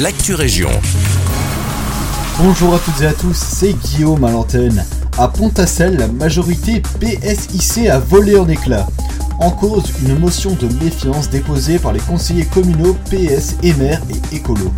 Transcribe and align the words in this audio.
l'actu 0.00 0.34
région. 0.34 0.70
Bonjour 2.38 2.74
à 2.74 2.78
toutes 2.78 3.00
et 3.02 3.06
à 3.06 3.12
tous, 3.12 3.36
c'est 3.36 3.74
Guillaume 3.74 4.24
à 4.24 4.30
l'antenne. 4.30 4.84
À 5.18 5.28
Pontacelle, 5.28 5.96
la 5.96 6.08
majorité 6.08 6.82
PSIC 7.00 7.86
a 7.86 8.00
volé 8.00 8.36
en 8.36 8.48
éclats. 8.48 8.88
En 9.38 9.50
cause, 9.50 9.84
une 10.04 10.18
motion 10.18 10.56
de 10.60 10.66
méfiance 10.82 11.30
déposée 11.30 11.78
par 11.78 11.92
les 11.92 12.00
conseillers 12.00 12.46
communaux 12.46 12.96
PS, 13.10 13.56
Emer 13.62 13.98
et 14.10 14.36
Écolo. 14.36 14.72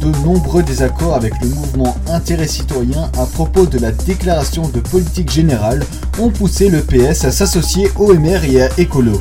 De 0.00 0.08
nombreux 0.24 0.62
désaccords 0.62 1.14
avec 1.14 1.34
le 1.42 1.48
mouvement 1.48 1.96
Intérêt 2.08 2.48
Citoyen 2.48 3.10
à 3.18 3.26
propos 3.26 3.66
de 3.66 3.78
la 3.78 3.92
déclaration 3.92 4.68
de 4.68 4.80
politique 4.80 5.30
générale 5.30 5.84
ont 6.18 6.30
poussé 6.30 6.68
le 6.68 6.80
PS 6.80 7.24
à 7.24 7.30
s'associer 7.30 7.90
au 7.96 8.12
Emer 8.12 8.40
et 8.48 8.62
à 8.62 8.68
Écolo. 8.78 9.20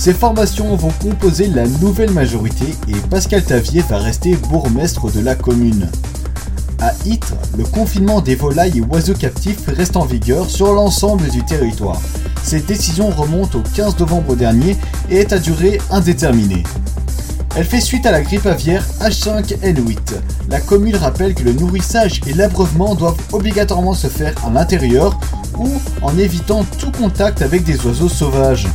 Ces 0.00 0.14
formations 0.14 0.76
vont 0.76 0.92
composer 0.92 1.48
la 1.48 1.66
nouvelle 1.66 2.12
majorité 2.12 2.64
et 2.88 2.94
Pascal 3.10 3.44
Tavier 3.44 3.82
va 3.86 3.98
rester 3.98 4.34
bourgmestre 4.34 5.12
de 5.12 5.20
la 5.20 5.34
commune. 5.34 5.90
À 6.80 6.94
Ytre, 7.04 7.34
le 7.58 7.64
confinement 7.64 8.22
des 8.22 8.34
volailles 8.34 8.78
et 8.78 8.80
oiseaux 8.80 9.12
captifs 9.12 9.66
reste 9.66 9.98
en 9.98 10.06
vigueur 10.06 10.48
sur 10.48 10.72
l'ensemble 10.72 11.28
du 11.28 11.44
territoire. 11.44 12.00
Cette 12.42 12.64
décision 12.64 13.10
remonte 13.10 13.54
au 13.56 13.62
15 13.74 13.98
novembre 13.98 14.36
dernier 14.36 14.78
et 15.10 15.18
est 15.18 15.34
à 15.34 15.38
durée 15.38 15.78
indéterminée. 15.90 16.62
Elle 17.54 17.66
fait 17.66 17.82
suite 17.82 18.06
à 18.06 18.10
la 18.10 18.22
grippe 18.22 18.46
aviaire 18.46 18.86
H5N8. 19.02 20.14
La 20.48 20.62
commune 20.62 20.96
rappelle 20.96 21.34
que 21.34 21.44
le 21.44 21.52
nourrissage 21.52 22.22
et 22.26 22.32
l'abreuvement 22.32 22.94
doivent 22.94 23.20
obligatoirement 23.32 23.92
se 23.92 24.06
faire 24.06 24.32
à 24.46 24.48
l'intérieur 24.48 25.20
ou 25.58 25.68
en 26.00 26.16
évitant 26.16 26.64
tout 26.78 26.90
contact 26.90 27.42
avec 27.42 27.64
des 27.64 27.84
oiseaux 27.84 28.08
sauvages. 28.08 28.66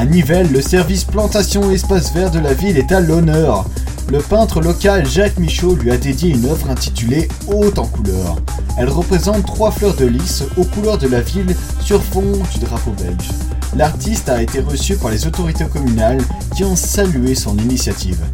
À 0.00 0.06
Nivelles, 0.06 0.50
le 0.50 0.62
service 0.62 1.04
plantation 1.04 1.70
et 1.70 1.74
espace 1.74 2.14
vert 2.14 2.30
de 2.30 2.38
la 2.38 2.54
ville 2.54 2.78
est 2.78 2.90
à 2.90 3.00
l'honneur. 3.00 3.66
Le 4.10 4.20
peintre 4.20 4.62
local 4.62 5.06
Jacques 5.06 5.38
Michaud 5.38 5.74
lui 5.74 5.90
a 5.90 5.98
dédié 5.98 6.30
une 6.30 6.46
œuvre 6.46 6.70
intitulée 6.70 7.28
Haute 7.48 7.78
en 7.78 7.84
couleurs. 7.84 8.36
Elle 8.78 8.88
représente 8.88 9.44
trois 9.44 9.70
fleurs 9.70 9.94
de 9.94 10.06
lys 10.06 10.44
aux 10.56 10.64
couleurs 10.64 10.96
de 10.96 11.06
la 11.06 11.20
ville 11.20 11.54
sur 11.82 12.02
fond 12.02 12.32
du 12.50 12.60
drapeau 12.60 12.92
belge. 12.92 13.28
L'artiste 13.76 14.30
a 14.30 14.40
été 14.40 14.60
reçu 14.60 14.96
par 14.96 15.10
les 15.10 15.26
autorités 15.26 15.66
communales 15.66 16.22
qui 16.56 16.64
ont 16.64 16.76
salué 16.76 17.34
son 17.34 17.58
initiative. 17.58 18.24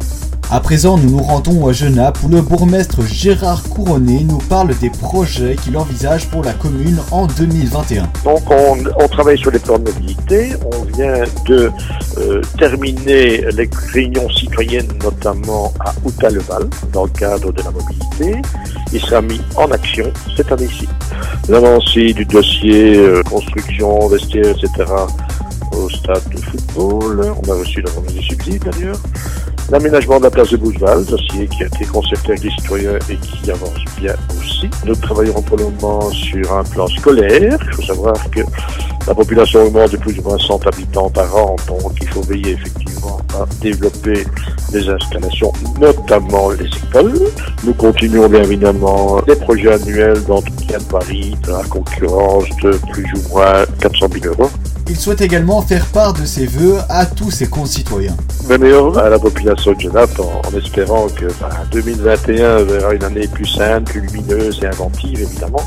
À 0.49 0.61
présent, 0.61 0.97
nous 0.97 1.09
nous 1.09 1.23
rendons 1.23 1.67
à 1.67 1.73
Genappe 1.73 2.23
où 2.23 2.29
le 2.29 2.41
bourgmestre 2.41 3.05
Gérard 3.05 3.63
Couronné 3.63 4.23
nous 4.23 4.37
parle 4.37 4.73
des 4.77 4.89
projets 4.89 5.57
qu'il 5.57 5.75
envisage 5.75 6.29
pour 6.29 6.41
la 6.41 6.53
commune 6.53 6.97
en 7.11 7.27
2021. 7.27 8.03
Donc 8.23 8.43
on, 8.49 9.07
travaille 9.09 9.37
sur 9.37 9.51
les 9.51 9.59
plans 9.59 9.77
de 9.77 9.91
mobilité, 9.91 10.51
on 10.73 10.85
vient 10.85 11.23
de 11.47 11.69
euh, 12.17 12.41
terminer 12.57 13.41
les 13.51 13.69
réunions 13.91 14.29
citoyennes 14.29 14.87
notamment 15.03 15.73
à 15.81 15.93
Outa-le-Val 16.05 16.69
dans 16.93 17.03
le 17.03 17.11
cadre 17.11 17.51
de 17.51 17.61
la 17.61 17.71
mobilité. 17.71 18.41
Il 18.93 19.01
sera 19.01 19.21
mis 19.21 19.41
en 19.57 19.69
action 19.71 20.05
cette 20.37 20.49
année-ci. 20.49 20.87
L'avancée 21.49 22.13
du 22.13 22.23
dossier 22.23 22.95
euh, 22.95 23.21
construction, 23.23 24.07
vestiaire, 24.07 24.55
etc. 24.55 24.85
au 25.73 25.89
stade 25.89 26.23
de 26.33 26.37
football. 26.37 27.33
On 27.45 27.51
a 27.51 27.55
reçu 27.55 27.81
la 27.81 27.91
remise 27.91 28.21
subsides 28.21 28.63
d'ailleurs. 28.63 28.99
L'aménagement 29.69 30.17
de 30.17 30.23
la 30.23 30.31
place 30.31 30.49
de 30.51 30.57
Boucheval, 30.57 31.03
dossier 31.03 31.45
qui 31.47 31.63
a 31.63 31.67
été 31.67 31.85
concerté 31.85 32.29
avec 32.29 32.43
les 32.43 32.51
citoyens 32.51 32.97
et 33.09 33.17
qui 33.17 33.51
avance 33.51 33.83
bien 33.99 34.15
aussi. 34.39 34.69
Nous 34.85 34.95
travaillerons 34.95 35.41
pour 35.41 35.57
le 35.57 35.65
moment 35.65 36.09
sur 36.11 36.53
un 36.53 36.63
plan 36.63 36.87
scolaire. 36.87 37.57
Il 37.61 37.73
faut 37.73 37.81
savoir 37.81 38.15
que 38.31 38.39
la 39.05 39.13
population 39.13 39.63
augmente 39.63 39.91
de 39.91 39.97
plus 39.97 40.17
ou 40.19 40.21
moins 40.21 40.37
100 40.37 40.67
habitants 40.67 41.09
par 41.09 41.35
an, 41.35 41.57
donc 41.67 41.91
il 42.01 42.07
faut 42.07 42.21
veiller 42.21 42.53
effectivement 42.53 42.86
à 43.33 43.45
développer 43.61 44.25
des 44.71 44.89
installations, 44.89 45.51
notamment 45.79 46.51
les 46.51 46.65
écoles. 46.65 47.19
Nous 47.63 47.73
continuons 47.73 48.27
bien 48.27 48.43
évidemment 48.43 49.19
les 49.27 49.35
projets 49.35 49.73
annuels 49.73 50.23
dans 50.25 50.41
tout 50.41 50.51
de 50.51 50.83
Paris, 50.83 51.35
à 51.47 51.63
concurrence 51.67 52.45
de 52.61 52.71
plus 52.91 53.05
ou 53.15 53.33
moins 53.33 53.65
400 53.79 54.07
000 54.21 54.33
euros. 54.33 54.49
Il 54.89 54.95
souhaite 54.95 55.21
également 55.21 55.61
faire 55.61 55.85
part 55.87 56.13
de 56.13 56.25
ses 56.25 56.45
voeux 56.45 56.77
à 56.89 57.05
tous 57.05 57.29
ses 57.29 57.47
concitoyens. 57.47 58.15
Meilleur 58.47 58.97
à 58.97 59.09
la 59.09 59.19
population 59.19 59.73
de 59.73 59.81
Genappe 59.81 60.17
en, 60.19 60.57
espérant 60.57 61.07
que 61.09 61.25
2021 61.73 62.37
bah, 62.37 62.63
verra 62.63 62.93
une 62.93 63.03
année 63.03 63.27
plus 63.27 63.45
saine, 63.45 63.83
plus 63.83 63.99
lumineuse 63.99 64.59
et 64.63 64.67
inventive 64.67 65.21
évidemment, 65.21 65.63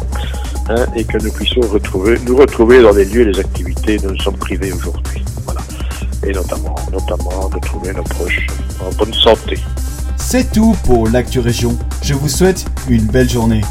hein, 0.70 0.86
et 0.96 1.04
que 1.04 1.18
nous 1.18 1.30
puissions 1.32 1.60
retrouver, 1.60 2.18
nous 2.26 2.36
retrouver 2.36 2.80
dans 2.80 2.92
les 2.92 3.04
lieux 3.04 3.22
et 3.22 3.32
les 3.32 3.38
activités 3.38 3.98
dont 3.98 4.10
nous 4.10 4.20
sommes 4.20 4.38
privés 4.38 4.72
aujourd'hui. 4.72 5.22
Et 6.26 6.32
notamment, 6.32 6.74
notamment 6.92 7.48
retrouver 7.48 7.92
nos 7.92 8.02
proches 8.02 8.46
en 8.80 8.90
bonne 8.92 9.14
santé. 9.14 9.58
C'est 10.16 10.52
tout 10.52 10.76
pour 10.84 11.08
l'actu 11.08 11.40
région. 11.40 11.76
Je 12.02 12.14
vous 12.14 12.28
souhaite 12.28 12.66
une 12.88 13.06
belle 13.06 13.28
journée. 13.28 13.62